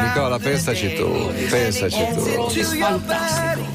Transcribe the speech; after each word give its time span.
Nicola, 0.00 0.38
pensaci 0.38 0.94
tu, 0.94 1.30
pensaci 1.48 2.06
tu. 2.14 2.20
Fantastico. 2.78 3.66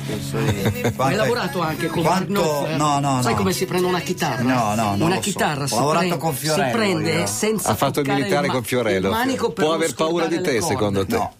Hai 1.04 1.16
lavorato 1.16 1.62
anche 1.62 1.88
con 1.88 2.04
Quanto- 2.04 2.68
no, 2.76 3.00
no, 3.00 3.22
Sai 3.22 3.32
no. 3.32 3.38
come 3.38 3.54
si 3.54 3.66
prende 3.66 3.88
una 3.88 4.00
chitarra? 4.02 4.42
No, 4.44 4.76
no, 4.76 4.96
non 4.96 5.02
Una 5.02 5.16
so. 5.16 5.22
chitarra 5.22 5.64
Ho 5.64 5.68
si, 5.68 5.76
lavorato 5.76 6.00
prende, 6.08 6.18
con 6.18 6.34
Fiorello, 6.34 6.66
si 6.70 6.72
prende 6.76 7.12
io. 7.14 7.26
senza 7.28 7.70
Ha 7.70 7.76
fatto 7.76 8.00
il 8.02 8.10
militare 8.12 8.48
ma- 8.48 8.54
con 8.54 8.64
Fiorello. 8.64 9.08
il 9.10 9.14
manico 9.14 9.52
per 9.52 9.63
Può 9.65 9.74
aver 9.74 9.94
paura 9.94 10.26
di 10.28 10.35
te, 10.42 10.60
corde. 10.60 10.62
secondo 10.62 11.06
te? 11.06 11.15
No. 11.15 11.34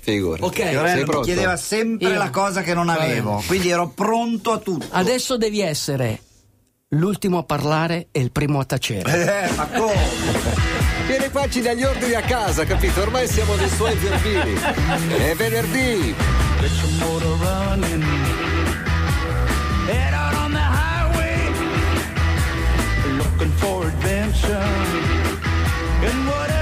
Figura. 0.00 0.44
Ok. 0.44 0.68
Fiorello 0.68 1.18
mi 1.18 1.22
chiedeva 1.24 1.56
sempre 1.56 2.10
Io. 2.10 2.18
la 2.18 2.30
cosa 2.30 2.62
che 2.62 2.74
non 2.74 2.88
avevo, 2.88 3.42
quindi 3.46 3.70
ero 3.70 3.88
pronto 3.88 4.52
a 4.52 4.58
tutto. 4.58 4.86
Adesso 4.90 5.36
devi 5.36 5.60
essere 5.60 6.20
l'ultimo 6.88 7.38
a 7.38 7.42
parlare 7.44 8.08
e 8.10 8.20
il 8.20 8.30
primo 8.32 8.60
a 8.60 8.64
tacere. 8.64 9.44
Eh, 9.48 9.54
ma 9.54 9.66
come? 9.66 10.78
Viene 11.10 11.28
qua, 11.28 11.48
ci 11.48 11.60
dà 11.60 11.72
gli 11.72 11.82
ordini 11.82 12.14
a 12.14 12.20
casa, 12.20 12.64
capito? 12.64 13.00
Ormai 13.00 13.26
siamo 13.26 13.56
dei 13.56 13.68
suoi 13.68 13.98
zerbini. 13.98 14.54
È 15.18 15.34
venerdì. 15.34 16.14
Get 16.60 16.70
your 16.70 16.92
motor 17.00 17.36
running. 17.36 18.04
Head 19.88 20.14
out 20.14 20.34
on 20.36 20.52
the 20.52 20.60
highway. 20.60 21.52
Looking 23.16 23.50
for 23.56 23.86
adventure. 23.86 24.62
And 26.04 26.28
whatever 26.28 26.59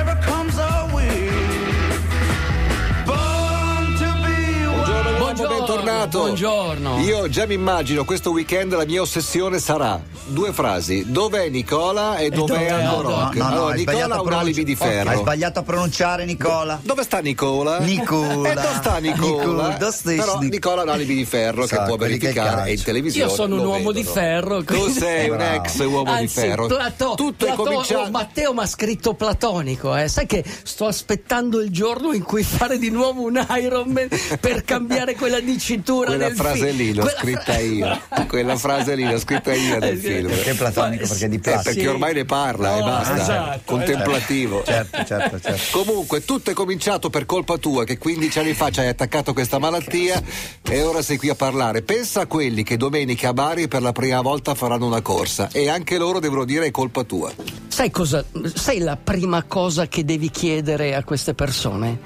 bentornato. 6.09 6.19
buongiorno. 6.19 6.98
Io 7.01 7.29
già 7.29 7.47
mi 7.47 7.55
immagino 7.55 8.05
questo 8.05 8.30
weekend 8.30 8.75
la 8.75 8.85
mia 8.85 9.03
ossessione 9.03 9.59
sarà 9.59 10.01
due 10.27 10.53
frasi: 10.53 11.11
dov'è 11.11 11.48
Nicola 11.48 12.17
e 12.17 12.31
dov'è 12.31 12.47
dov'è 12.55 12.69
Aldo? 12.71 13.03
Rock? 13.03 13.34
No, 13.37 13.43
no, 13.43 13.51
allora, 13.51 13.75
Nicola 13.75 14.15
ha 14.15 14.23
un 14.23 14.33
alibi 14.33 14.65
di 14.65 14.75
ferro. 14.75 15.11
Hai 15.11 15.17
sbagliato 15.19 15.59
a 15.61 15.62
pronunciare 15.62 16.25
Nicola. 16.25 16.81
Dove 16.83 17.03
sta 17.03 17.19
Nicola? 17.19 17.79
Nicola. 17.81 18.51
E 18.51 18.55
dove 18.55 18.75
sta 18.77 18.98
Nicola? 18.98 19.69
Nicola, 19.69 19.77
Però 20.03 20.39
Nic- 20.39 20.53
Nicola 20.53 20.81
ha 20.81 20.84
un 20.84 20.91
alibi 20.91 21.14
di 21.14 21.25
ferro 21.25 21.67
che 21.67 21.81
può 21.83 21.97
verificare 21.97 22.73
in 22.73 22.83
televisione. 22.83 23.29
Io 23.31 23.34
sono 23.34 23.56
un 23.56 23.67
uomo 23.67 23.92
di 23.92 24.05
ferro. 24.05 24.64
Tu 24.64 24.89
sei 24.89 25.29
un 25.29 25.41
ex 25.41 25.79
uomo 25.84 26.17
di 26.19 26.29
ferro. 26.29 26.67
Plato- 26.67 27.14
Tutto 27.17 27.47
è 27.47 27.55
cominciato. 27.55 28.06
oh, 28.06 28.11
Matteo 28.11 28.53
mi 28.53 28.61
ha 28.61 28.67
scritto 28.67 29.14
platonico, 29.14 29.95
eh. 29.97 30.09
sai 30.09 30.27
che 30.27 30.45
sto 30.62 30.86
aspettando 30.86 31.61
il 31.61 31.70
giorno 31.70 32.12
in 32.12 32.23
cui 32.23 32.42
fare 32.42 32.79
di 32.79 32.91
nuovo 32.91 33.23
un 33.23 33.45
Ironman 33.61 34.09
per 34.41 34.64
cambiare 34.64 35.14
quella 35.14 35.41
dicitura 35.41 35.98
Quella 36.07 36.27
nel 36.29 36.37
frase 36.37 36.67
film. 36.67 36.77
lì 36.77 36.95
l'ho 36.95 37.03
Quella 37.03 37.19
scritta 37.19 37.53
fra- 37.53 37.59
io. 37.61 38.01
Quella 38.29 38.57
frase 38.57 38.95
lì 38.95 39.05
l'ho 39.11 39.19
scritta 39.19 39.55
io 39.55 39.79
nel 39.79 39.93
Eh, 39.93 39.97
film. 39.97 40.29
Perché 40.29 40.55
platonico? 40.55 41.07
Perché 41.07 41.29
di 41.29 41.37
Eh, 41.37 41.41
plastica. 41.41 41.71
perché 41.75 41.89
ormai 41.89 42.15
ne 42.15 42.25
parla 42.25 42.77
e 42.77 42.79
No, 42.81 42.85
basta. 42.87 43.17
esatto, 43.21 43.61
Contemplativo. 43.65 44.63
Certo, 44.65 45.05
certo, 45.05 45.41
certo. 45.41 45.63
Comunque, 45.83 46.25
tutto 46.25 46.51
è 46.51 46.55
cominciato 46.55 47.11
per 47.11 47.27
colpa 47.27 47.57
tua, 47.59 47.85
che 47.85 47.99
15 47.99 48.39
anni 48.39 48.55
fa 48.55 48.71
ci 48.71 48.81
hai 48.81 48.89
attaccato 48.89 49.33
questa 49.33 49.59
malattia 49.59 50.23
e 50.63 50.83
ora 50.83 51.03
sei 51.03 51.17
qui 51.17 51.29
a 51.29 51.35
parlare. 51.35 51.83
Pensa 51.83 52.23
a 52.23 52.27
quelli 52.27 52.63
che 52.63 52.77
domenica 52.77 53.29
a 53.29 53.33
Bari 53.33 53.69
per 53.69 53.83
la 53.83 53.93
prima 53.93 54.21
volta 54.21 54.55
faranno 54.55 54.87
una 54.87 55.01
corsa 55.03 55.49
e 55.53 55.69
anche 55.69 55.99
loro 55.99 56.19
devono 56.21 56.45
dire 56.45 56.67
è 56.67 56.71
colpa 56.71 57.05
tua. 57.05 57.33
Sai 57.69 57.91
cosa? 57.91 58.25
Sai 58.55 58.79
la 58.79 58.97
prima 58.97 59.43
cosa 59.45 59.87
che 59.89 60.05
devi 60.05 60.31
chiedere 60.31 60.95
a 60.95 61.05
queste 61.05 61.35
persone? 61.35 61.99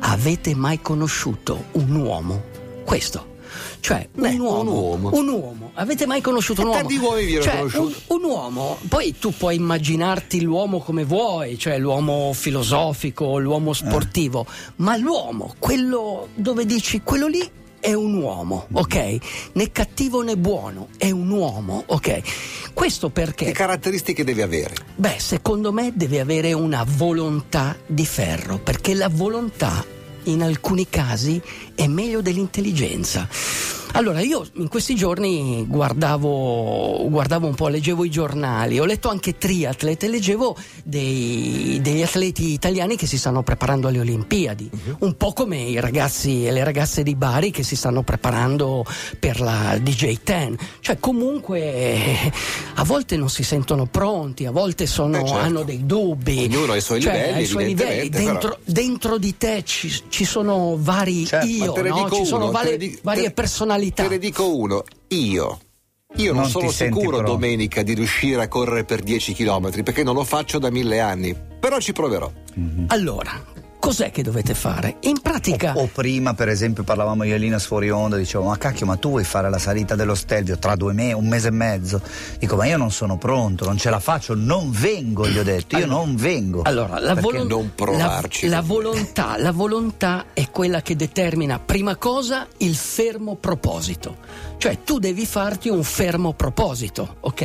Avete 0.00 0.54
mai 0.54 0.80
conosciuto 0.82 1.64
un 1.72 1.94
uomo? 1.94 2.42
Questo. 2.84 3.32
Cioè, 3.80 4.08
un, 4.14 4.22
Beh, 4.22 4.36
uomo, 4.38 4.60
un 4.60 4.66
uomo. 4.68 5.10
un 5.12 5.28
uomo. 5.28 5.70
Avete 5.74 6.06
mai 6.06 6.20
conosciuto 6.22 6.62
un 6.62 6.68
uomo? 6.68 6.80
tanti 6.80 6.96
uomini 6.96 7.36
vi 7.36 7.42
Cioè, 7.42 7.56
conosciuto. 7.58 8.02
Un, 8.06 8.22
un 8.22 8.30
uomo, 8.30 8.78
poi 8.88 9.18
tu 9.18 9.32
puoi 9.36 9.56
immaginarti 9.56 10.40
l'uomo 10.40 10.78
come 10.78 11.04
vuoi, 11.04 11.58
cioè 11.58 11.78
l'uomo 11.78 12.32
filosofico, 12.32 13.38
l'uomo 13.38 13.74
sportivo, 13.74 14.46
ma 14.76 14.96
l'uomo, 14.96 15.54
quello 15.58 16.28
dove 16.34 16.64
dici 16.64 17.02
quello 17.02 17.26
lì 17.26 17.46
è 17.78 17.92
un 17.92 18.14
uomo, 18.14 18.66
ok? 18.72 19.16
Né 19.52 19.70
cattivo 19.70 20.22
né 20.22 20.38
buono, 20.38 20.88
è 20.96 21.10
un 21.10 21.28
uomo, 21.28 21.82
ok? 21.84 22.72
Questo 22.72 23.10
perché? 23.10 23.44
Che 23.44 23.52
caratteristiche 23.52 24.24
devi 24.24 24.40
avere? 24.40 24.74
Beh, 24.96 25.16
secondo 25.18 25.70
me 25.70 25.92
deve 25.94 26.20
avere 26.20 26.54
una 26.54 26.82
volontà 26.88 27.76
di 27.86 28.06
ferro, 28.06 28.56
perché 28.58 28.94
la 28.94 29.10
volontà 29.10 29.84
in 30.24 30.42
alcuni 30.42 30.88
casi 30.88 31.40
è 31.74 31.86
meglio 31.86 32.20
dell'intelligenza. 32.20 33.28
Allora, 33.96 34.20
io 34.22 34.44
in 34.54 34.66
questi 34.66 34.96
giorni 34.96 35.64
guardavo, 35.68 37.06
guardavo 37.08 37.46
un 37.46 37.54
po', 37.54 37.68
leggevo 37.68 38.04
i 38.04 38.10
giornali, 38.10 38.80
ho 38.80 38.84
letto 38.84 39.08
anche 39.08 39.38
triatlet 39.38 40.02
e 40.02 40.08
leggevo 40.08 40.56
dei- 40.82 41.78
degli 41.80 42.02
atleti 42.02 42.50
italiani 42.52 42.96
che 42.96 43.06
si 43.06 43.16
stanno 43.16 43.44
preparando 43.44 43.86
alle 43.86 44.00
Olimpiadi, 44.00 44.68
un 44.98 45.16
po' 45.16 45.32
come 45.32 45.58
i 45.58 45.78
ragazzi 45.78 46.44
e 46.44 46.50
le 46.50 46.64
ragazze 46.64 47.04
di 47.04 47.14
Bari 47.14 47.52
che 47.52 47.62
si 47.62 47.76
stanno 47.76 48.02
preparando 48.02 48.84
per 49.20 49.40
la 49.40 49.76
DJ10. 49.76 50.56
Cioè, 50.80 50.98
comunque, 50.98 51.60
eh, 51.60 52.32
a 52.74 52.82
volte 52.82 53.16
non 53.16 53.28
si 53.30 53.44
sentono 53.44 53.86
pronti, 53.86 54.44
a 54.44 54.50
volte 54.50 54.86
sono- 54.86 55.18
Eh, 55.18 55.24
certo. 55.24 55.34
hanno 55.40 55.62
dei 55.62 55.86
dubbi. 55.86 56.48
Ognuno 56.52 56.72
ha 56.72 56.76
i 56.76 56.80
suoi 56.80 57.00
Cioè, 57.00 57.12
livelli, 57.12 57.42
i 57.42 57.46
suoi 57.46 57.64
livelli. 57.66 58.08
Dentro, 58.08 58.58
dentro 58.64 59.18
di 59.18 59.36
te 59.38 59.62
ci, 59.64 59.88
ci 60.08 60.24
sono 60.24 60.76
vari 60.80 61.28
ma 61.30 61.42
io, 61.44 61.72
no? 61.76 61.94
dico 61.94 62.16
ci 62.16 62.24
sono 62.24 62.44
uno, 62.44 62.52
varie, 62.52 62.70
ne 62.72 62.76
di- 62.78 62.98
varie 63.00 63.22
te- 63.24 63.30
personalità. 63.30 63.82
Te 63.92 64.08
ne 64.08 64.18
dico 64.18 64.56
uno, 64.56 64.82
io. 65.08 65.58
Io 66.16 66.32
non, 66.32 66.42
Non 66.42 66.50
sono 66.50 66.70
senti 66.70 66.94
sicuro 66.94 67.16
pronto. 67.18 67.32
domenica 67.32 67.82
di 67.82 67.92
riuscire 67.94 68.40
a 68.42 68.46
correre 68.48 68.84
per 68.84 69.02
10 69.02 69.34
km 69.34 69.82
perché 69.82 70.04
non 70.04 70.14
lo 70.14 70.22
faccio 70.22 70.60
da 70.60 70.70
mille 70.70 71.00
anni, 71.00 71.34
però 71.58 71.80
ci 71.80 71.92
proverò. 71.92 72.30
Allora, 72.88 73.32
cos'è 73.84 74.10
che 74.10 74.22
dovete 74.22 74.54
fare? 74.54 74.96
In 75.00 75.20
pratica, 75.20 75.74
O 75.76 75.88
prima, 75.92 76.32
per 76.32 76.48
esempio, 76.48 76.84
parlavamo 76.84 77.22
io 77.24 77.34
e 77.34 77.38
Lina 77.38 77.58
fuori 77.58 77.90
onda, 77.90 78.16
dicevo, 78.16 78.44
ma 78.44 78.56
cacchio, 78.56 78.86
ma 78.86 78.96
tu 78.96 79.10
vuoi 79.10 79.24
fare 79.24 79.50
la 79.50 79.58
salita 79.58 79.94
dello 79.94 80.14
Stelvio 80.14 80.58
tra 80.58 80.74
due 80.74 80.94
mesi, 80.94 81.12
un 81.12 81.26
mese 81.28 81.48
e 81.48 81.50
mezzo? 81.50 82.00
Dico, 82.38 82.56
ma 82.56 82.64
io 82.64 82.78
non 82.78 82.90
sono 82.90 83.18
pronto, 83.18 83.66
non 83.66 83.76
ce 83.76 83.90
la 83.90 84.00
faccio, 84.00 84.34
non 84.34 84.70
vengo, 84.70 85.28
gli 85.28 85.36
ho 85.38 85.42
detto, 85.42 85.76
io 85.76 85.84
non 85.84 86.16
vengo. 86.16 86.62
allora 86.64 86.98
la, 86.98 87.12
Perché 87.14 87.30
volon- 87.30 87.46
non 87.46 87.72
provarci? 87.74 88.46
la- 88.48 88.56
la 88.56 88.62
volontà, 88.62 89.34
la 89.36 89.52
volontà 89.52 90.24
è 90.32 90.48
quella 90.50 90.80
che 90.80 90.96
determina, 90.96 91.58
prima 91.58 91.96
cosa, 91.96 92.46
il 92.58 92.74
fermo 92.74 93.36
proposito. 93.36 94.16
Cioè, 94.56 94.78
tu 94.82 94.98
devi 94.98 95.26
farti 95.26 95.68
un 95.68 95.82
fermo 95.82 96.32
proposito, 96.32 97.16
ok? 97.20 97.40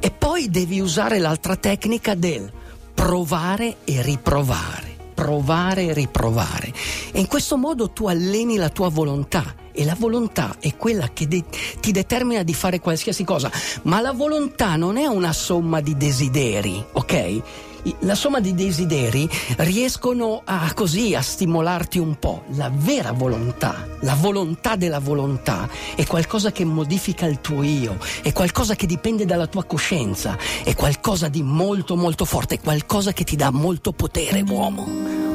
E 0.00 0.10
poi 0.16 0.48
devi 0.48 0.80
usare 0.80 1.18
l'altra 1.18 1.56
tecnica 1.56 2.14
del 2.14 2.50
provare 2.94 3.76
e 3.84 4.00
riprovare. 4.00 4.99
Provare 5.20 5.88
e 5.88 5.92
riprovare. 5.92 6.72
E 7.12 7.20
in 7.20 7.26
questo 7.26 7.58
modo 7.58 7.90
tu 7.90 8.06
alleni 8.06 8.56
la 8.56 8.70
tua 8.70 8.88
volontà. 8.88 9.54
E 9.70 9.84
la 9.84 9.94
volontà 9.94 10.56
è 10.58 10.74
quella 10.76 11.10
che 11.12 11.28
de- 11.28 11.44
ti 11.78 11.92
determina 11.92 12.42
di 12.42 12.54
fare 12.54 12.80
qualsiasi 12.80 13.22
cosa. 13.22 13.52
Ma 13.82 14.00
la 14.00 14.12
volontà 14.12 14.76
non 14.76 14.96
è 14.96 15.04
una 15.04 15.34
somma 15.34 15.82
di 15.82 15.94
desideri, 15.94 16.82
ok? 16.92 17.42
La 18.00 18.14
somma 18.14 18.40
di 18.40 18.54
desideri 18.54 19.28
riescono 19.58 20.42
a 20.44 20.72
così 20.74 21.14
a 21.14 21.22
stimolarti 21.22 21.98
un 21.98 22.18
po'. 22.18 22.44
La 22.54 22.70
vera 22.72 23.12
volontà, 23.12 23.86
la 24.00 24.14
volontà 24.14 24.76
della 24.76 24.98
volontà 24.98 25.68
è 25.94 26.06
qualcosa 26.06 26.52
che 26.52 26.64
modifica 26.64 27.26
il 27.26 27.40
tuo 27.40 27.62
io, 27.62 27.96
è 28.22 28.32
qualcosa 28.32 28.74
che 28.74 28.86
dipende 28.86 29.24
dalla 29.24 29.46
tua 29.46 29.64
coscienza, 29.64 30.36
è 30.62 30.74
qualcosa 30.74 31.28
di 31.28 31.42
molto 31.42 31.96
molto 31.96 32.24
forte, 32.24 32.56
è 32.56 32.60
qualcosa 32.60 33.12
che 33.12 33.24
ti 33.24 33.36
dà 33.36 33.50
molto 33.50 33.92
potere, 33.92 34.44
uomo, 34.46 34.86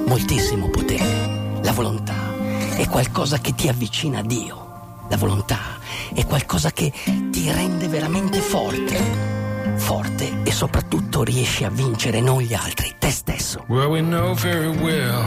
moltissimo 0.06 0.70
potere. 0.70 1.60
La 1.64 1.72
volontà 1.72 2.34
è 2.76 2.88
qualcosa 2.88 3.40
che 3.40 3.56
ti 3.56 3.68
avvicina 3.68 4.20
a 4.20 4.24
Dio. 4.24 4.64
La 5.10 5.18
volontà 5.18 5.80
è 6.14 6.26
qualcosa 6.26 6.72
che 6.72 6.92
ti 7.32 7.52
rende 7.52 7.88
veramente 7.88 8.40
forte. 8.40 9.35
Forte 9.76 10.32
e 10.44 10.52
soprattutto 10.52 11.24
riesci 11.24 11.64
a 11.64 11.70
vincere 11.70 12.22
non 12.22 12.40
gli 12.42 12.54
altri, 12.54 12.94
te 13.00 13.10
stesso. 13.10 13.66
Well, 13.68 13.88
we 13.88 14.00
know 14.02 14.34
very 14.36 14.68
well 14.78 15.24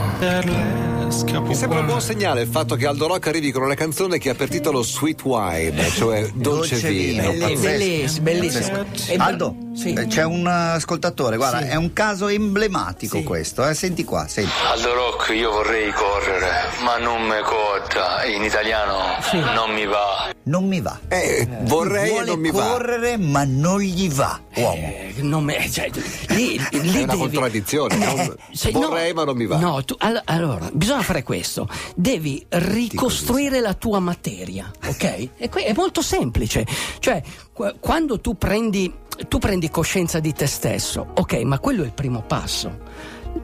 Mi 1.43 1.55
sembra 1.55 1.79
un 1.79 1.85
buon 1.85 2.01
segnale 2.01 2.41
il 2.41 2.47
fatto 2.47 2.75
che 2.75 2.87
Aldo 2.87 3.07
Rock 3.07 3.27
arrivi 3.27 3.51
con 3.51 3.63
una 3.63 3.73
canzone 3.75 4.17
che 4.17 4.29
ha 4.29 4.35
per 4.35 4.47
titolo 4.49 4.81
Sweet 4.81 5.23
Wine, 5.23 5.89
cioè 5.89 6.29
dolce, 6.33 6.79
Dolce 6.79 6.89
vino. 6.89 7.31
vino. 7.31 7.47
Bellissimo, 7.59 8.23
bellissimo. 8.23 8.85
Aldo, 9.17 9.55
sì. 9.75 9.93
eh, 9.93 10.07
c'è 10.07 10.23
un 10.23 10.47
ascoltatore, 10.47 11.35
guarda, 11.37 11.59
Sì. 11.59 11.65
è 11.67 11.75
un 11.75 11.91
caso 11.93 12.27
emblematico 12.27 13.17
Sì. 13.17 13.23
questo, 13.23 13.67
eh? 13.67 13.73
senti 13.73 14.03
qua, 14.03 14.27
senti. 14.27 14.51
Aldo 14.71 14.93
Rock 14.93 15.29
io 15.35 15.51
vorrei 15.51 15.91
correre, 15.91 16.49
ma 16.83 16.97
non 16.97 17.21
mi 17.23 17.41
cotta, 17.43 18.23
in 18.25 18.43
italiano 18.43 18.97
Sì. 19.21 19.37
non 19.39 19.73
mi 19.73 19.85
va. 19.85 20.29
Non 20.49 20.67
mi 20.67 20.81
va. 20.81 20.99
Eh, 21.07 21.47
vorrei 21.65 22.09
Vuole 22.09 22.23
e 22.23 22.25
non 22.29 22.39
mi 22.39 22.49
va. 22.49 22.63
correre, 22.71 23.17
ma 23.17 23.43
non 23.45 23.79
gli 23.81 24.09
va, 24.11 24.39
uomo. 24.55 24.81
Eh, 24.87 25.13
non 25.19 25.43
me- 25.43 25.69
cioè, 25.69 25.91
lì, 26.29 26.57
lì 26.57 26.57
È 26.97 27.03
una 27.03 27.13
devi- 27.13 27.17
contraddizione, 27.19 27.95
non- 27.95 28.35
se- 28.51 28.71
vorrei, 28.71 29.13
ma 29.13 29.25
non 29.25 29.37
mi 29.37 29.45
va. 29.45 29.57
No, 29.59 29.83
tu- 29.85 29.95
all- 29.99 30.21
allora, 30.25 30.67
bisogna 30.73 31.03
fare 31.03 31.21
questo. 31.21 31.67
Devi 31.95 32.43
ricostruire 32.49 33.59
la 33.59 33.75
tua 33.75 33.99
materia, 33.99 34.71
ok? 34.87 35.29
E 35.37 35.49
que- 35.49 35.65
è 35.65 35.73
molto 35.75 36.01
semplice. 36.01 36.65
Cioè, 36.97 37.21
qu- 37.53 37.75
quando 37.79 38.19
tu 38.19 38.35
prendi, 38.35 38.91
tu 39.27 39.37
prendi 39.37 39.69
coscienza 39.69 40.19
di 40.19 40.33
te 40.33 40.47
stesso, 40.47 41.11
ok, 41.15 41.33
ma 41.43 41.59
quello 41.59 41.83
è 41.83 41.85
il 41.85 41.93
primo 41.93 42.23
passo. 42.23 42.87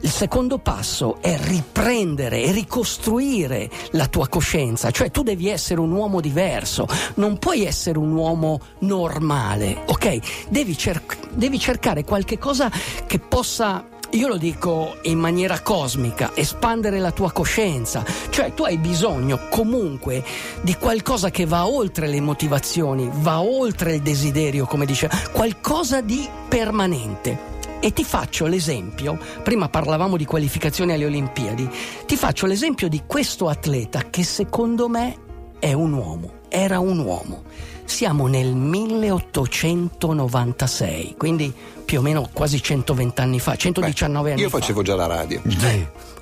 Il 0.00 0.10
secondo 0.10 0.58
passo 0.58 1.16
è 1.20 1.38
riprendere 1.38 2.42
e 2.42 2.52
ricostruire 2.52 3.70
la 3.92 4.06
tua 4.06 4.28
coscienza, 4.28 4.90
cioè 4.90 5.10
tu 5.10 5.22
devi 5.22 5.48
essere 5.48 5.80
un 5.80 5.90
uomo 5.90 6.20
diverso, 6.20 6.86
non 7.14 7.38
puoi 7.38 7.64
essere 7.64 7.98
un 7.98 8.12
uomo 8.12 8.60
normale, 8.80 9.82
ok? 9.86 10.48
Devi, 10.48 10.76
cer- 10.76 11.16
devi 11.30 11.58
cercare 11.58 12.04
qualche 12.04 12.38
cosa 12.38 12.70
che 13.06 13.18
possa 13.18 13.84
io 14.10 14.28
lo 14.28 14.36
dico 14.36 14.96
in 15.02 15.18
maniera 15.18 15.60
cosmica, 15.60 16.30
espandere 16.34 17.00
la 17.00 17.10
tua 17.10 17.32
coscienza, 17.32 18.04
cioè 18.30 18.54
tu 18.54 18.62
hai 18.62 18.78
bisogno 18.78 19.48
comunque 19.50 20.24
di 20.62 20.74
qualcosa 20.76 21.30
che 21.30 21.44
va 21.44 21.66
oltre 21.66 22.06
le 22.06 22.20
motivazioni, 22.20 23.10
va 23.12 23.40
oltre 23.40 23.96
il 23.96 24.02
desiderio, 24.02 24.64
come 24.66 24.86
dice, 24.86 25.10
qualcosa 25.32 26.00
di 26.00 26.26
permanente. 26.48 27.54
E 27.80 27.92
ti 27.92 28.02
faccio 28.04 28.46
l'esempio, 28.46 29.18
prima 29.44 29.68
parlavamo 29.68 30.16
di 30.16 30.24
qualificazione 30.24 30.94
alle 30.94 31.04
Olimpiadi, 31.06 31.68
ti 32.06 32.16
faccio 32.16 32.46
l'esempio 32.46 32.88
di 32.88 33.02
questo 33.06 33.48
atleta 33.48 34.02
che 34.10 34.24
secondo 34.24 34.88
me 34.88 35.16
è 35.58 35.72
un 35.72 35.92
uomo, 35.92 36.32
era 36.48 36.78
un 36.80 36.98
uomo. 36.98 37.42
Siamo 37.84 38.26
nel 38.26 38.54
1896, 38.56 41.14
quindi 41.16 41.52
più 41.84 42.00
o 42.00 42.02
meno 42.02 42.28
quasi 42.32 42.60
120 42.60 43.20
anni 43.20 43.38
fa, 43.38 43.54
119 43.54 44.32
anni 44.32 44.40
Io 44.40 44.48
fa. 44.48 44.58
facevo 44.58 44.82
già 44.82 44.96
la 44.96 45.06
radio. 45.06 45.40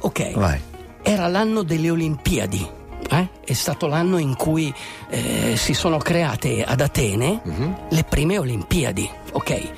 Ok, 0.00 0.32
Vai. 0.34 0.60
era 1.02 1.26
l'anno 1.28 1.62
delle 1.62 1.88
Olimpiadi. 1.88 2.68
eh? 3.10 3.28
È 3.44 3.52
stato 3.54 3.86
l'anno 3.86 4.16
in 4.18 4.34
cui 4.36 4.70
eh, 5.10 5.54
si 5.56 5.72
sono 5.74 5.96
create 5.98 6.62
ad 6.64 6.80
Atene 6.82 7.40
Mhm. 7.44 7.76
le 7.90 8.04
prime 8.04 8.38
Olimpiadi. 8.38 9.08
Ok, 9.32 9.70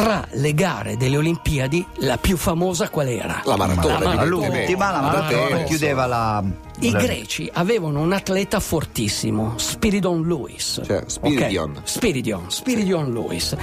tra 0.00 0.26
le 0.30 0.54
gare 0.54 0.96
delle 0.96 1.18
Olimpiadi, 1.18 1.86
la 1.96 2.16
più 2.16 2.38
famosa 2.38 2.88
qual 2.88 3.08
era? 3.08 3.42
La 3.44 3.56
maratona, 3.56 3.98
La 3.98 4.04
maratona. 4.14 4.24
L'ultima, 4.24 4.90
la 4.92 5.00
maratona, 5.02 5.62
chiudeva 5.64 6.06
la. 6.06 6.42
I 6.78 6.90
greci 6.90 7.50
avevano 7.52 8.00
un 8.00 8.12
atleta 8.14 8.60
fortissimo, 8.60 9.58
Spiridon 9.58 10.26
Lewis. 10.26 10.80
Cioè, 10.86 11.02
Spiridion. 11.04 11.76
Ok, 11.76 11.80
Spiridion, 11.84 12.50
Spiridion 12.50 13.12
Lewis. 13.12 13.54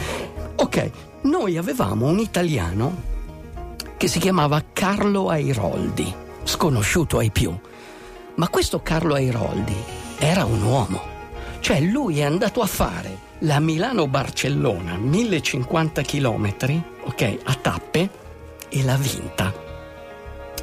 Ok, 0.57 0.92
noi 1.22 1.57
avevamo 1.57 2.06
un 2.06 2.19
italiano 2.19 3.16
che 3.98 4.07
si 4.07 4.19
chiamava 4.19 4.63
Carlo 4.72 5.30
Airoldi, 5.30 6.13
sconosciuto 6.44 7.18
ai 7.18 7.31
più. 7.31 7.51
Ma 8.36 8.48
questo 8.50 8.81
Carlo 8.83 9.16
Airoldi 9.16 9.75
era 10.19 10.45
un 10.45 10.62
uomo. 10.62 11.01
Cioè 11.62 11.80
lui 11.80 12.19
è 12.19 12.24
andato 12.24 12.62
a 12.62 12.68
fare 12.68 13.25
la 13.39 13.60
Milano-Barcellona, 13.60 14.98
1050 14.98 16.01
km, 16.01 16.56
ok, 17.04 17.38
a 17.44 17.54
tappe, 17.56 18.10
e 18.69 18.84
l'ha 18.84 18.98
vinta 18.98 19.66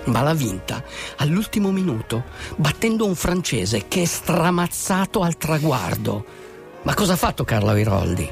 ma 0.04 0.20
l'ha 0.20 0.34
vinta 0.34 0.82
all'ultimo 1.16 1.70
minuto, 1.70 2.24
battendo 2.56 3.06
un 3.06 3.14
francese 3.14 3.86
che 3.88 4.02
è 4.02 4.04
stramazzato 4.04 5.22
al 5.22 5.36
traguardo. 5.36 6.24
Ma 6.82 6.94
cosa 6.94 7.14
ha 7.14 7.16
fatto 7.16 7.44
Carlo 7.44 7.70
Airoldi? 7.70 8.28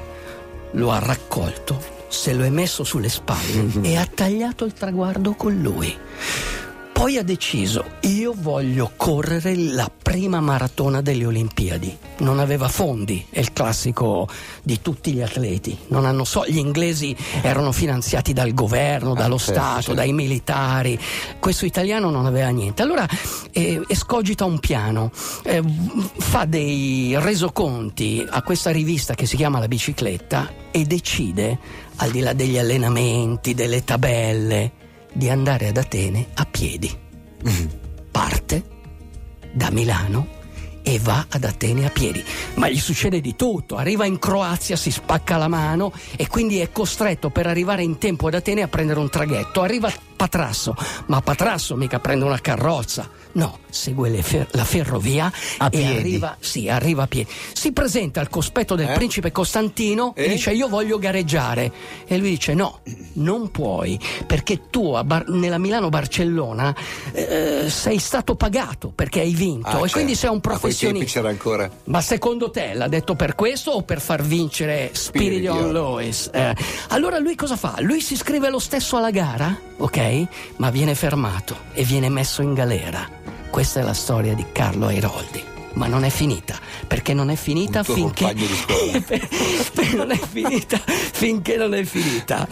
Lo 0.72 0.90
ha 0.90 0.98
raccolto, 0.98 1.82
se 2.08 2.34
lo 2.34 2.44
è 2.44 2.50
messo 2.50 2.84
sulle 2.84 3.08
spalle 3.08 3.70
e 3.88 3.96
ha 3.96 4.06
tagliato 4.06 4.64
il 4.64 4.74
traguardo 4.74 5.32
con 5.32 5.60
lui. 5.60 5.96
Poi 7.02 7.18
ha 7.18 7.24
deciso, 7.24 7.84
io 8.02 8.32
voglio 8.32 8.92
correre 8.96 9.56
la 9.56 9.90
prima 9.90 10.40
maratona 10.40 11.02
delle 11.02 11.26
Olimpiadi. 11.26 11.98
Non 12.18 12.38
aveva 12.38 12.68
fondi, 12.68 13.26
è 13.28 13.40
il 13.40 13.52
classico 13.52 14.28
di 14.62 14.80
tutti 14.80 15.12
gli 15.12 15.20
atleti. 15.20 15.76
Non 15.88 16.04
hanno 16.04 16.22
so- 16.22 16.46
gli 16.46 16.58
inglesi 16.58 17.16
erano 17.40 17.72
finanziati 17.72 18.32
dal 18.32 18.54
governo, 18.54 19.14
dallo 19.14 19.36
certo, 19.36 19.52
Stato, 19.52 19.80
certo. 19.80 19.94
dai 19.94 20.12
militari. 20.12 20.96
Questo 21.40 21.66
italiano 21.66 22.08
non 22.08 22.24
aveva 22.24 22.50
niente. 22.50 22.82
Allora 22.82 23.04
eh, 23.50 23.82
escogita 23.88 24.44
un 24.44 24.60
piano, 24.60 25.10
eh, 25.42 25.60
fa 26.18 26.44
dei 26.44 27.16
resoconti 27.18 28.24
a 28.30 28.42
questa 28.42 28.70
rivista 28.70 29.14
che 29.14 29.26
si 29.26 29.34
chiama 29.34 29.58
La 29.58 29.66
Bicicletta 29.66 30.52
e 30.70 30.84
decide, 30.84 31.58
al 31.96 32.12
di 32.12 32.20
là 32.20 32.32
degli 32.32 32.58
allenamenti, 32.58 33.54
delle 33.54 33.82
tabelle, 33.82 34.81
di 35.12 35.28
andare 35.28 35.68
ad 35.68 35.76
Atene 35.76 36.28
a 36.34 36.46
piedi. 36.46 36.90
Parte 38.10 38.64
da 39.52 39.70
Milano 39.70 40.40
e 40.82 40.98
va 40.98 41.26
ad 41.28 41.44
Atene 41.44 41.86
a 41.86 41.90
piedi. 41.90 42.24
Ma 42.54 42.68
gli 42.68 42.78
succede 42.78 43.20
di 43.20 43.36
tutto, 43.36 43.76
arriva 43.76 44.04
in 44.04 44.18
Croazia, 44.18 44.76
si 44.76 44.90
spacca 44.90 45.36
la 45.36 45.48
mano 45.48 45.92
e 46.16 46.26
quindi 46.26 46.58
è 46.58 46.70
costretto 46.72 47.30
per 47.30 47.46
arrivare 47.46 47.82
in 47.82 47.98
tempo 47.98 48.26
ad 48.26 48.34
Atene 48.34 48.62
a 48.62 48.68
prendere 48.68 49.00
un 49.00 49.08
traghetto. 49.08 49.62
Arriva 49.62 49.92
Patrasso, 50.26 50.76
ma 51.06 51.16
a 51.16 51.20
Patrasso 51.20 51.74
mica 51.74 51.98
prende 51.98 52.24
una 52.24 52.38
carrozza. 52.40 53.10
No, 53.32 53.58
segue 53.70 54.22
fer- 54.22 54.46
la 54.52 54.62
ferrovia 54.64 55.32
A 55.56 55.66
e 55.66 55.70
piedi. 55.70 55.96
arriva, 55.96 56.36
sì, 56.38 56.68
arriva 56.68 57.02
a 57.04 57.06
piedi. 57.08 57.28
Si 57.54 57.72
presenta 57.72 58.20
al 58.20 58.28
cospetto 58.28 58.76
del 58.76 58.90
Eh? 58.90 58.92
principe 58.92 59.32
Costantino 59.32 60.12
e 60.14 60.24
Eh? 60.26 60.28
dice 60.28 60.52
io 60.52 60.68
voglio 60.68 60.98
gareggiare. 60.98 61.72
E 62.06 62.18
lui 62.18 62.28
dice 62.30 62.54
no, 62.54 62.80
non 63.14 63.50
puoi, 63.50 63.98
perché 64.24 64.68
tu 64.70 64.92
Bar- 65.02 65.26
nella 65.28 65.58
Milano-Barcellona 65.58 66.72
eh, 67.12 67.64
sei 67.68 67.98
stato 67.98 68.36
pagato 68.36 68.92
perché 68.94 69.20
hai 69.20 69.32
vinto 69.34 69.66
Ah, 69.66 69.70
e 69.70 69.78
certo. 69.80 69.92
quindi 69.94 70.14
sei 70.14 70.30
un 70.30 70.40
professionista. 70.40 71.18
c'era 71.18 71.30
ancora. 71.30 71.68
Ma 71.86 72.00
secondo 72.00 72.48
te 72.50 72.74
l'ha 72.74 72.86
detto 72.86 73.16
per 73.16 73.34
questo 73.34 73.72
o 73.72 73.82
per 73.82 74.00
far 74.00 74.22
vincere 74.22 74.90
Spiridion 74.92 75.56
Spiridion. 75.56 75.72
Lewis? 75.72 76.30
Eh, 76.32 76.54
allora 76.90 77.18
lui 77.18 77.34
cosa 77.34 77.56
fa? 77.56 77.74
Lui 77.80 78.00
si 78.00 78.12
iscrive 78.12 78.50
lo 78.50 78.60
stesso 78.60 78.96
alla 78.98 79.10
gara, 79.10 79.58
ok? 79.78 80.11
Ma 80.56 80.70
viene 80.70 80.94
fermato 80.94 81.56
e 81.72 81.84
viene 81.84 82.08
messo 82.08 82.42
in 82.42 82.54
galera. 82.54 83.08
Questa 83.50 83.80
è 83.80 83.82
la 83.82 83.94
storia 83.94 84.34
di 84.34 84.44
Carlo 84.52 84.86
Airoldi. 84.86 85.50
Ma 85.74 85.86
non 85.86 86.04
è 86.04 86.10
finita, 86.10 86.58
perché 86.86 87.14
non 87.14 87.30
è 87.30 87.34
finita 87.34 87.78
Un 87.78 87.84
tuo 87.84 87.94
finché. 87.94 88.34
non 89.96 90.10
è 90.10 90.18
finita 90.18 90.78
finché 90.86 91.56
non 91.56 91.74
è 91.74 91.82
finita. 91.84 92.46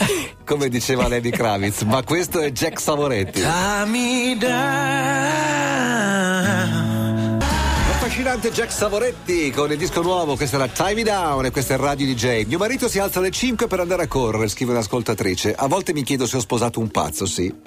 Come 0.45 0.69
diceva 0.69 1.07
Lenny 1.07 1.31
Kravitz, 1.31 1.83
ma 1.83 2.03
questo 2.03 2.41
è 2.41 2.51
Jack 2.51 2.81
Savoretti. 2.81 3.41
Tie 3.43 3.85
me 3.87 4.37
down. 4.39 6.00
L'affascinante 8.21 8.53
Jack 8.53 8.71
Savoretti 8.71 9.51
con 9.51 9.73
il 9.73 9.79
disco 9.79 10.03
nuovo, 10.03 10.37
questa 10.37 10.57
era 10.57 10.69
Time 10.69 10.93
Me 10.93 11.03
Down 11.05 11.47
e 11.47 11.51
questa 11.51 11.73
è 11.73 11.77
Radio 11.79 12.05
DJ. 12.05 12.45
Mio 12.45 12.59
marito 12.59 12.87
si 12.87 12.99
alza 12.99 13.19
alle 13.19 13.31
5 13.31 13.67
per 13.67 13.81
andare 13.81 14.03
a 14.03 14.09
correre, 14.09 14.47
scrive 14.49 14.73
un'ascoltatrice. 14.73 15.55
A 15.55 15.67
volte 15.67 15.95
mi 15.95 16.03
chiedo 16.03 16.27
se 16.27 16.37
ho 16.37 16.41
sposato 16.41 16.81
un 16.81 16.91
pazzo, 16.91 17.25
sì. 17.25 17.47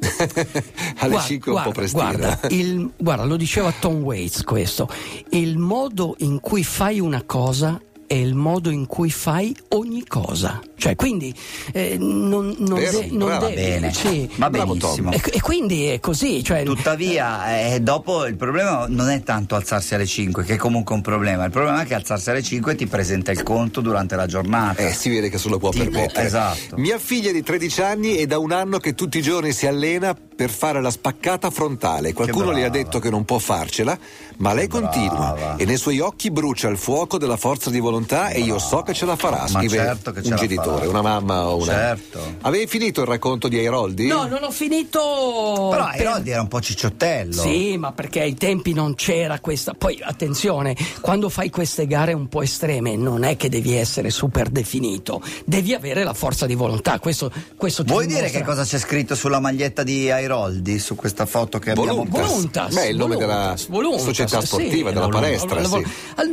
alle 0.99 1.13
Guarda, 1.13 1.21
5 1.21 1.51
è 1.51 1.55
un 1.55 1.63
po' 1.63 1.71
prestino. 1.71 2.03
Guarda, 2.03 2.39
il- 2.49 2.91
guarda, 2.95 3.23
lo 3.23 3.35
diceva 3.35 3.71
Tom 3.71 4.03
Waits 4.03 4.43
questo. 4.43 4.87
Il 5.29 5.57
modo 5.57 6.13
in 6.19 6.39
cui 6.39 6.63
fai 6.63 6.99
una 6.99 7.23
cosa 7.25 7.81
è 8.13 8.17
il 8.17 8.35
modo 8.35 8.69
in 8.69 8.85
cui 8.85 9.09
fai 9.09 9.55
ogni 9.69 10.05
cosa. 10.05 10.61
Cioè, 10.77 10.95
quindi 10.95 11.33
eh, 11.71 11.95
non, 11.97 12.53
non, 12.59 12.77
Vero, 12.77 12.99
de- 12.99 13.07
non 13.09 13.27
brava, 13.29 13.47
devi. 13.47 13.61
bene. 13.61 13.93
sì. 13.93 14.29
Va 14.35 14.49
benissimo. 14.51 15.11
E, 15.11 15.19
e 15.31 15.41
quindi 15.41 15.85
è 15.85 15.99
così. 15.99 16.43
Cioè, 16.43 16.63
Tuttavia, 16.63 17.73
eh, 17.73 17.79
dopo 17.79 18.25
il 18.25 18.35
problema 18.35 18.85
non 18.87 19.09
è 19.09 19.23
tanto 19.23 19.55
alzarsi 19.55 19.95
alle 19.95 20.05
5, 20.05 20.43
che 20.43 20.53
è 20.53 20.57
comunque 20.57 20.93
un 20.93 21.01
problema. 21.01 21.45
Il 21.45 21.51
problema 21.51 21.81
è 21.81 21.85
che 21.85 21.95
alzarsi 21.95 22.29
alle 22.29 22.43
5 22.43 22.75
ti 22.75 22.85
presenta 22.85 23.31
il 23.31 23.41
conto 23.41 23.81
durante 23.81 24.15
la 24.15 24.27
giornata. 24.27 24.81
Eh, 24.85 24.93
si 24.93 25.09
vede 25.09 25.29
che 25.29 25.37
se 25.39 25.49
lo 25.49 25.57
può 25.57 25.69
Tipo, 25.71 25.85
permettere. 25.89 26.27
esatto. 26.27 26.75
Mia 26.77 26.99
figlia 26.99 27.31
di 27.31 27.41
13 27.41 27.81
anni 27.81 28.15
è 28.17 28.27
da 28.27 28.37
un 28.37 28.51
anno 28.51 28.77
che 28.77 28.93
tutti 28.93 29.17
i 29.17 29.21
giorni 29.21 29.53
si 29.53 29.65
allena 29.65 30.15
per 30.35 30.49
fare 30.51 30.81
la 30.81 30.91
spaccata 30.91 31.49
frontale. 31.49 32.13
Qualcuno 32.13 32.51
le 32.51 32.65
ha 32.65 32.69
detto 32.69 32.99
che 32.99 33.09
non 33.09 33.23
può 33.23 33.37
farcela, 33.39 33.97
ma 34.37 34.53
lei 34.53 34.67
continua 34.67 35.31
brava. 35.33 35.55
e 35.55 35.65
nei 35.65 35.77
suoi 35.77 35.99
occhi 35.99 36.29
brucia 36.29 36.67
il 36.67 36.77
fuoco 36.77 37.17
della 37.17 37.37
forza 37.37 37.69
di 37.69 37.79
volontà 37.79 38.01
e 38.05 38.39
io 38.41 38.59
so 38.59 38.81
che 38.81 38.93
ce 38.93 39.05
la 39.05 39.15
farà, 39.15 39.41
Ma 39.41 39.47
scrive 39.47 39.77
certo 39.77 40.11
che 40.11 40.21
ce 40.21 40.27
un 40.29 40.33
la 40.35 40.39
genitore, 40.41 40.77
farà. 40.85 40.89
una 40.89 41.01
mamma 41.01 41.47
o 41.47 41.55
una. 41.57 41.65
Certo. 41.71 42.19
Avevi 42.41 42.67
finito 42.67 43.01
il 43.01 43.07
racconto 43.07 43.47
di 43.47 43.57
Airoldi? 43.57 44.07
No, 44.07 44.25
non 44.27 44.43
ho 44.43 44.51
finito. 44.51 44.99
Però 44.99 45.89
per- 45.91 46.05
Airoldi 46.07 46.29
era 46.31 46.41
un 46.41 46.47
po' 46.47 46.61
cicciottello. 46.61 47.41
Sì, 47.41 47.77
ma 47.77 47.91
perché 47.91 48.21
ai 48.21 48.33
tempi 48.35 48.73
non 48.73 48.95
c'era 48.95 49.39
questa. 49.39 49.73
Poi 49.73 49.99
attenzione, 50.01 50.75
quando 51.01 51.29
fai 51.29 51.49
queste 51.49 51.87
gare 51.87 52.13
un 52.13 52.27
po' 52.27 52.41
estreme, 52.41 52.95
non 52.95 53.23
è 53.23 53.35
che 53.37 53.49
devi 53.49 53.75
essere 53.75 54.09
super 54.09 54.49
definito, 54.49 55.21
devi 55.45 55.73
avere 55.73 56.03
la 56.03 56.13
forza 56.13 56.45
di 56.45 56.55
volontà. 56.55 56.99
Questo, 56.99 57.31
questo 57.55 57.83
ti 57.83 57.91
Vuoi 57.91 58.07
dire 58.07 58.29
che 58.29 58.43
cosa 58.43 58.63
c'è 58.63 58.79
scritto 58.79 59.15
sulla 59.15 59.39
maglietta 59.39 59.83
di 59.83 60.09
Airoldi 60.09 60.79
su 60.79 60.95
questa 60.95 61.25
foto 61.25 61.59
che 61.59 61.71
abbiamo 61.71 61.93
Voluntas. 61.95 62.27
Voluntas, 62.27 62.73
Beh, 62.73 62.87
il 62.87 62.97
nome 62.97 63.15
Voluntas, 63.15 63.65
della 63.67 63.77
Voluntas, 63.79 64.03
società 64.03 64.39
sì, 64.39 64.45
sportiva, 64.47 64.89
della 64.91 65.05
Voluntas. 65.07 65.45
palestra. 65.45 65.77
Sì. 65.77 65.85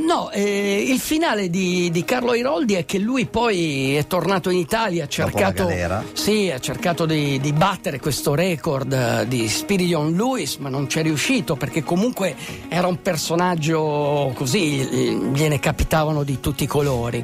No, 0.06 0.30
eh, 0.30 0.84
il 0.88 0.98
finale 0.98 1.49
di, 1.50 1.90
di 1.90 2.04
Carlo 2.04 2.30
Airoldi 2.30 2.74
è 2.74 2.86
che 2.86 2.98
lui 2.98 3.26
poi 3.26 3.96
è 3.96 4.06
tornato 4.06 4.48
in 4.48 4.58
Italia, 4.58 5.04
ha 5.04 5.08
cercato, 5.08 5.68
sì, 6.12 6.50
ha 6.50 6.58
cercato 6.58 7.04
di, 7.04 7.38
di 7.40 7.52
battere 7.52 8.00
questo 8.00 8.34
record 8.34 8.92
eh, 8.92 9.28
di 9.28 9.48
Spiridion 9.48 10.12
Lewis, 10.12 10.56
ma 10.56 10.68
non 10.68 10.88
ci 10.88 11.00
è 11.00 11.02
riuscito 11.02 11.56
perché 11.56 11.82
comunque 11.82 12.34
era 12.68 12.86
un 12.86 13.02
personaggio 13.02 14.32
così, 14.34 14.60
gli- 14.60 15.34
gliene 15.34 15.58
capitavano 15.58 16.22
di 16.22 16.40
tutti 16.40 16.64
i 16.64 16.66
colori. 16.66 17.22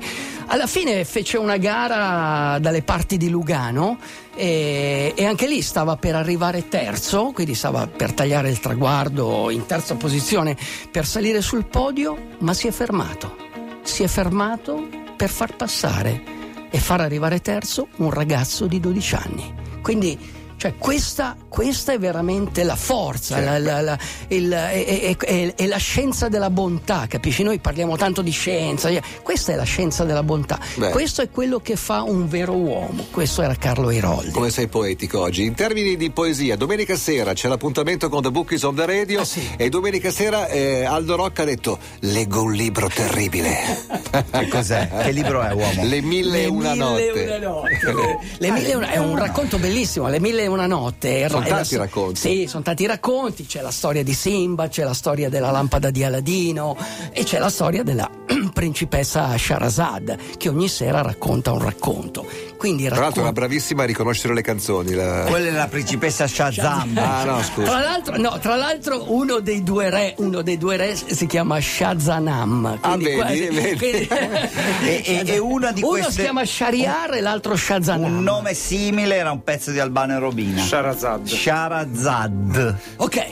Alla 0.48 0.66
fine 0.66 1.04
fece 1.04 1.38
una 1.38 1.56
gara 1.56 2.58
dalle 2.58 2.82
parti 2.82 3.16
di 3.16 3.28
Lugano 3.28 3.98
e, 4.36 5.12
e 5.16 5.24
anche 5.24 5.48
lì 5.48 5.62
stava 5.62 5.96
per 5.96 6.14
arrivare 6.14 6.68
terzo, 6.68 7.32
quindi 7.32 7.54
stava 7.54 7.86
per 7.86 8.12
tagliare 8.12 8.50
il 8.50 8.60
traguardo 8.60 9.50
in 9.50 9.66
terza 9.66 9.94
posizione 9.94 10.56
per 10.90 11.06
salire 11.06 11.40
sul 11.40 11.66
podio, 11.66 12.16
ma 12.38 12.54
si 12.54 12.68
è 12.68 12.70
fermato. 12.70 13.45
Si 13.86 14.02
è 14.02 14.08
fermato 14.08 14.88
per 15.16 15.30
far 15.30 15.56
passare 15.56 16.22
e 16.70 16.78
far 16.78 17.00
arrivare 17.00 17.40
terzo 17.40 17.88
un 17.98 18.10
ragazzo 18.10 18.66
di 18.66 18.80
12 18.80 19.14
anni. 19.14 19.54
Quindi 19.80 20.18
cioè, 20.56 20.74
questa, 20.78 21.36
questa 21.48 21.92
è 21.92 21.98
veramente 21.98 22.62
la 22.64 22.76
forza, 22.76 23.38
la, 23.40 23.58
la, 23.58 23.80
la, 23.80 23.98
il, 24.28 24.50
è, 24.50 25.16
è- 25.16 25.54
è- 25.54 25.66
la 25.66 25.76
scienza 25.76 26.28
della 26.28 26.50
bontà, 26.50 27.06
capisci? 27.08 27.42
Noi 27.42 27.58
parliamo 27.58 27.96
tanto 27.96 28.22
di 28.22 28.30
scienza, 28.30 28.88
questa 29.22 29.52
è 29.52 29.56
la 29.56 29.64
scienza 29.64 30.04
della 30.04 30.22
bontà. 30.22 30.58
Beh. 30.76 30.90
Questo 30.90 31.22
è 31.22 31.30
quello 31.30 31.60
che 31.60 31.76
fa 31.76 32.02
un 32.02 32.26
vero 32.28 32.52
uomo. 32.54 33.06
Questo 33.10 33.42
era 33.42 33.54
Carlo 33.54 33.90
Iroldi. 33.90 34.30
Come 34.30 34.50
sei 34.50 34.66
poetico 34.68 35.20
oggi. 35.20 35.44
In 35.44 35.54
termini 35.54 35.96
di 35.96 36.10
poesia, 36.10 36.56
domenica 36.56 36.96
sera 36.96 37.32
c'è 37.32 37.48
l'appuntamento 37.48 38.08
con 38.08 38.22
The 38.22 38.30
Bookies 38.30 38.62
on 38.62 38.74
the 38.74 38.86
Radio 38.86 39.20
Ah, 39.20 39.24
sì. 39.24 39.46
e 39.56 39.68
domenica 39.68 40.10
sera 40.10 40.46
eh, 40.48 40.84
Aldo 40.84 41.16
Rocca 41.16 41.42
ha 41.42 41.44
detto 41.46 41.78
leggo 42.00 42.42
un 42.42 42.52
libro 42.52 42.88
terribile. 42.88 43.84
Che 44.30 44.48
cos'è? 44.48 44.88
Che 45.02 45.10
libro 45.12 45.42
è, 45.42 45.52
uomo? 45.52 45.84
Le 45.84 46.00
mille 46.00 46.42
e 46.42 46.46
una 46.46 46.74
notte. 46.74 47.10
una 47.26 47.38
notte. 47.38 48.18
Le 48.38 48.50
mille 48.50 48.70
e 48.70 48.74
una- 48.74 48.90
è 48.90 48.98
un 48.98 49.16
racconto 49.16 49.58
bellissimo, 49.58 50.08
Le 50.08 50.20
mille 50.20 50.45
e 50.46 50.48
una 50.48 50.66
notte. 50.66 51.28
Sono 51.28 51.42
la- 51.42 51.48
tanti 51.48 51.76
racconti. 51.76 52.20
Sì, 52.20 52.46
sono 52.46 52.62
tanti 52.62 52.86
racconti. 52.86 53.46
C'è 53.46 53.60
la 53.60 53.70
storia 53.70 54.02
di 54.02 54.14
Simba, 54.14 54.68
c'è 54.68 54.84
la 54.84 54.94
storia 54.94 55.28
della 55.28 55.50
lampada 55.50 55.90
di 55.90 56.02
Aladino 56.02 56.76
e 57.12 57.24
c'è 57.24 57.38
la 57.38 57.50
storia 57.50 57.82
della 57.82 58.08
principessa 58.52 59.36
Sharazad 59.36 60.16
che 60.36 60.48
ogni 60.48 60.68
sera 60.68 61.02
racconta 61.02 61.52
un 61.52 61.60
racconto. 61.60 62.26
Quindi 62.56 62.86
Tra 62.86 62.98
l'altro 63.00 63.20
era 63.22 63.32
bravissima 63.32 63.82
a 63.82 63.86
riconoscere 63.86 64.32
le 64.34 64.40
canzoni. 64.40 64.92
la- 64.94 65.24
Quella 65.28 65.48
è 65.48 65.50
la 65.50 65.68
principessa 65.68 66.26
Shazam. 66.26 66.96
Ah 66.96 67.24
no, 67.24 67.42
scusa. 67.42 67.68
Tra 67.70 67.80
l'altro, 67.80 68.16
no, 68.16 68.38
tra 68.40 68.56
l'altro 68.56 69.12
uno 69.12 69.40
dei 69.40 69.62
due 69.62 69.90
re, 69.90 70.14
uno 70.18 70.40
dei 70.42 70.56
due 70.56 70.76
re 70.76 70.96
si 70.96 71.26
chiama 71.26 71.60
Shazanam. 71.60 72.78
Ah, 72.80 72.96
vedi, 72.96 73.48
vedi. 73.48 74.08
E- 74.86 75.02
e- 75.04 75.22
e 75.26 75.38
una 75.38 75.72
di 75.72 75.82
uno 75.82 75.90
queste- 75.92 76.12
si 76.12 76.20
chiama 76.22 76.44
Shariar 76.44 77.14
e 77.14 77.20
l'altro 77.20 77.54
Shazanam. 77.56 78.16
Un 78.16 78.22
nome 78.22 78.54
simile 78.54 79.16
era 79.16 79.30
un 79.32 79.42
pezzo 79.42 79.70
di 79.70 79.78
Albano 79.78 80.14
e 80.14 80.18
Robina. 80.18 80.60
Sharazad. 80.62 81.26
Sharazad. 81.26 82.76
Ok. 82.96 83.24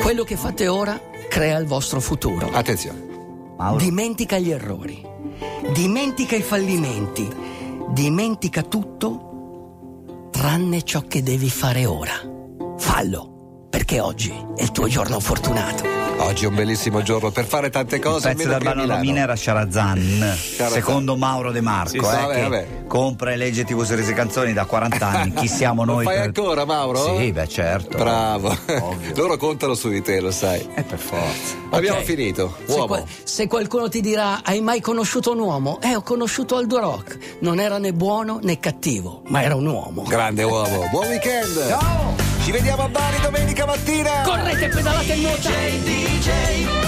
Quello 0.00 0.24
che 0.24 0.36
fate 0.36 0.66
ora 0.66 0.98
crea 1.28 1.58
il 1.58 1.66
vostro 1.66 2.00
futuro. 2.00 2.50
Attenzione. 2.52 3.09
Mauro. 3.60 3.76
Dimentica 3.76 4.38
gli 4.38 4.50
errori, 4.50 5.06
dimentica 5.74 6.34
i 6.34 6.40
fallimenti, 6.40 7.28
dimentica 7.90 8.62
tutto 8.62 10.28
tranne 10.30 10.82
ciò 10.82 11.02
che 11.02 11.22
devi 11.22 11.50
fare 11.50 11.84
ora. 11.84 12.14
Fallo, 12.78 13.66
perché 13.68 14.00
oggi 14.00 14.32
è 14.56 14.62
il 14.62 14.70
tuo 14.70 14.88
giorno 14.88 15.20
fortunato. 15.20 15.99
Oggi 16.22 16.44
è 16.44 16.48
un 16.48 16.54
bellissimo 16.54 17.02
giorno 17.02 17.30
per 17.30 17.44
fare 17.46 17.70
tante 17.70 17.96
Il 17.96 18.02
cose. 18.02 18.28
pezzo 18.34 18.46
di 18.48 18.54
almeno 18.54 18.58
qui 18.58 18.66
a 18.66 18.72
Albano 18.72 18.82
e 18.82 18.84
Milano. 18.84 19.00
Robina 19.00 19.20
era 19.20 19.36
Sharazan. 19.36 20.36
Secondo 20.70 21.16
Mauro 21.16 21.50
De 21.50 21.60
Marco, 21.60 21.90
Sì, 21.90 21.96
eh, 21.96 22.00
vabbè, 22.00 22.34
che 22.34 22.40
vabbè. 22.42 22.66
compra 22.86 23.32
e 23.32 23.36
legge 23.36 23.64
TV 23.64 23.82
series 23.84 24.08
e 24.08 24.12
canzoni 24.12 24.52
da 24.52 24.64
40 24.66 25.06
anni. 25.08 25.32
Chi 25.32 25.48
siamo 25.48 25.82
Lo 25.86 25.94
noi? 25.94 26.04
fai 26.04 26.16
per- 26.16 26.24
ancora, 26.26 26.64
Mauro? 26.64 27.16
Sì, 27.18 27.32
beh, 27.32 27.48
certo. 27.48 27.96
Bravo. 27.98 28.48
Ovvio. 28.48 29.12
Loro 29.16 29.36
contano 29.38 29.74
su 29.74 29.88
di 29.88 30.02
te, 30.02 30.20
lo 30.20 30.30
sai. 30.30 30.68
Eh, 30.74 30.82
per 30.82 30.98
forza. 30.98 31.56
Abbiamo 31.70 31.98
Ok. 31.98 32.04
finito. 32.04 32.54
Se, 32.66 32.72
Uomo. 32.72 32.86
qual- 32.86 33.04
se 33.24 33.46
qualcuno 33.48 33.88
ti 33.88 34.00
dirà 34.00 34.40
hai 34.44 34.60
mai 34.60 34.80
conosciuto 34.80 35.32
un 35.32 35.38
uomo? 35.40 35.80
Eh, 35.82 35.96
ho 35.96 36.02
conosciuto 36.02 36.56
Aldo 36.56 36.78
Rock. 36.78 37.18
Non 37.40 37.58
era 37.58 37.78
né 37.78 37.92
buono 37.92 38.38
né 38.42 38.60
cattivo, 38.60 39.22
ma 39.28 39.42
era 39.42 39.54
un 39.56 39.66
uomo. 39.66 40.02
Grande 40.06 40.42
uomo. 40.44 40.86
Buon 40.90 41.08
weekend. 41.08 41.66
Ciao. 41.68 42.29
Ci 42.50 42.56
vediamo 42.56 42.82
a 42.82 42.88
Bari 42.88 43.20
domenica 43.20 43.64
mattina. 43.64 44.22
Correte, 44.24 44.66
pedalate 44.70 45.12
e 45.12 45.16
nuotate! 45.18 46.80